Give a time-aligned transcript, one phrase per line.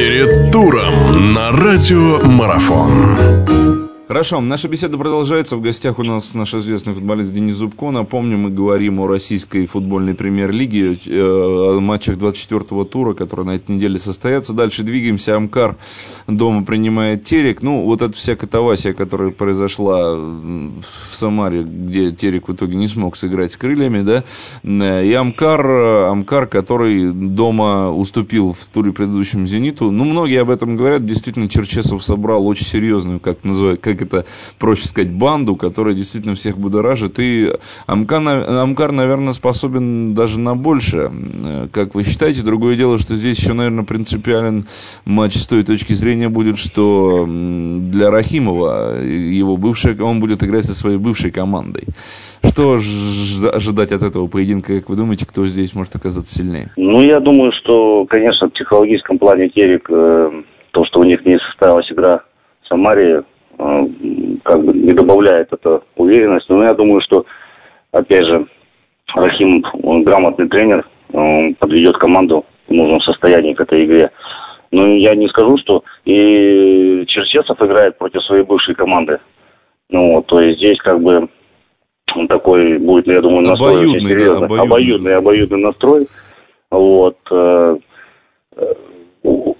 [0.00, 3.59] Перед туром на радио Марафон.
[4.10, 5.56] Хорошо, наша беседа продолжается.
[5.56, 7.92] В гостях у нас наш известный футболист Денис Зубко.
[7.92, 13.76] Напомню, мы говорим о российской футбольной премьер-лиге, э, о матчах 24-го тура, которые на этой
[13.76, 14.52] неделе состоятся.
[14.52, 15.36] Дальше двигаемся.
[15.36, 15.76] Амкар
[16.26, 17.62] дома принимает Терек.
[17.62, 23.16] Ну, вот эта вся катавасия, которая произошла в Самаре, где Терек в итоге не смог
[23.16, 24.24] сыграть с крыльями, да,
[24.64, 25.64] э, и Амкар,
[26.10, 29.92] Амкар, который дома уступил в туре предыдущем Зениту.
[29.92, 31.06] Ну, многие об этом говорят.
[31.06, 34.24] Действительно, Черчесов собрал очень серьезную, как называют, как это
[34.58, 37.18] проще сказать, банду, которая действительно всех будоражит.
[37.18, 37.50] И
[37.86, 41.10] Амкар, Амкар, наверное, способен даже на больше.
[41.72, 42.42] Как вы считаете?
[42.42, 44.64] Другое дело, что здесь еще, наверное, принципиален
[45.04, 50.74] матч с той точки зрения будет, что для Рахимова его бывшая, он будет играть со
[50.74, 51.84] своей бывшей командой.
[52.42, 56.70] Что ожидать от этого поединка, как вы думаете, кто здесь может оказаться сильнее?
[56.76, 60.30] Ну, я думаю, что, конечно, в психологическом плане Терек, э,
[60.70, 62.22] то, что у них не состоялась игра
[62.62, 63.22] в Самаре, Э,
[64.42, 66.50] как бы не добавляет это уверенности.
[66.50, 67.26] Но я думаю, что,
[67.92, 68.46] опять же,
[69.14, 74.10] Рахим, он грамотный тренер, он подведет команду в нужном состоянии к этой игре.
[74.70, 79.18] Но я не скажу, что и Черчесов играет против своей бывшей команды.
[79.88, 81.28] Ну, вот, то есть здесь как бы
[82.14, 84.48] он такой будет, я думаю, настрой обоюдный, очень серьезный.
[84.48, 84.64] Да, обоюдный.
[84.64, 86.06] обоюдный, обоюдный настрой.
[86.70, 87.18] Вот.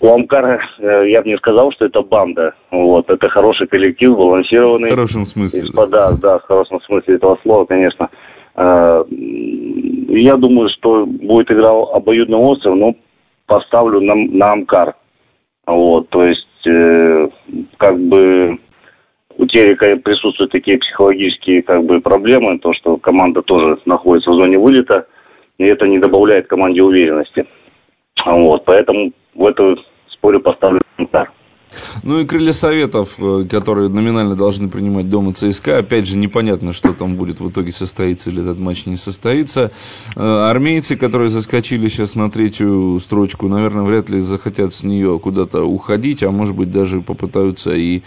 [0.01, 2.55] У Амкара э, я бы не сказал, что это банда.
[2.71, 4.89] Вот, это хороший коллектив, балансированный.
[4.89, 5.65] В хорошем смысле.
[5.75, 8.09] Да, да, да в хорошем смысле этого слова, конечно.
[8.57, 12.95] Э, я думаю, что будет игра обоюдно остров, но
[13.47, 14.95] поставлю на, на Амкар.
[15.67, 17.29] Вот, то есть, э,
[17.77, 18.59] как бы
[19.37, 24.59] у Терека присутствуют такие психологические как бы проблемы, то, что команда тоже находится в зоне
[24.59, 25.07] вылета,
[25.59, 27.47] и это не добавляет команде уверенности.
[28.25, 29.77] Вот, поэтому в эту.
[32.03, 35.79] Ну и крылья советов, э, которые номинально должны принимать дома ЦСКА.
[35.79, 39.71] Опять же, непонятно, что там будет в итоге состоится или этот матч не состоится.
[40.17, 45.65] Э, армейцы, которые заскочили сейчас на третью строчку, наверное, вряд ли захотят с нее куда-то
[45.65, 48.03] уходить, а может быть даже попытаются и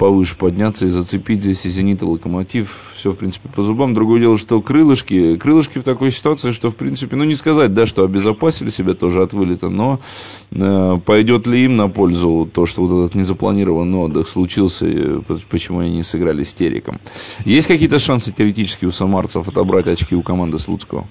[0.00, 2.94] повыше подняться и зацепить здесь и «Зенит», и «Локомотив».
[2.96, 3.92] Все, в принципе, по зубам.
[3.92, 7.84] Другое дело, что крылышки, крылышки в такой ситуации, что, в принципе, ну, не сказать, да,
[7.84, 10.00] что обезопасили себя тоже от вылета, но
[10.52, 14.86] э, пойдет ли им на пользу то, что вот этот незапланированный отдых случился,
[15.50, 16.98] почему они не сыграли с Териком.
[17.44, 21.04] Есть какие-то шансы теоретически у самарцев отобрать очки у команды Слуцкого?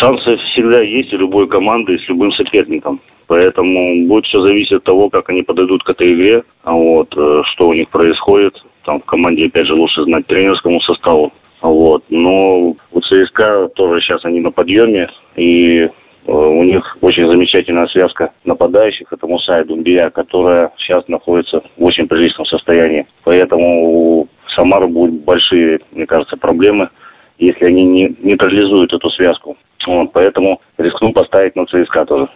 [0.00, 3.00] Шансы всегда есть у любой команды с любым соперником.
[3.30, 7.42] Поэтому будет все зависеть от того, как они подойдут к этой игре, а вот, э,
[7.52, 8.54] что у них происходит.
[8.84, 11.32] Там в команде, опять же, лучше знать тренерскому составу.
[11.62, 12.02] Вот.
[12.08, 15.90] Но у ЦСКА тоже сейчас они на подъеме, и э,
[16.26, 19.12] у них очень замечательная связка нападающих.
[19.12, 23.06] Это Муса и Думбия, которая сейчас находится в очень приличном состоянии.
[23.24, 26.88] Поэтому у Самары будут большие, мне кажется, проблемы,
[27.38, 29.56] если они не нейтрализуют эту связку.
[29.86, 32.28] Вот, поэтому рискну поставить на ЦСКА тоже.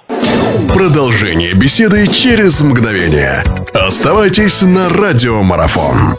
[0.74, 3.42] Продолжение беседы через мгновение.
[3.74, 6.16] Оставайтесь на радиомарафон.